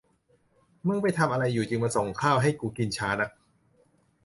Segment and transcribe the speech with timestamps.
[0.87, 3.29] มึงไปทำอะไรอยู่จึงมาส่งข้าวให้กูกินช้านัก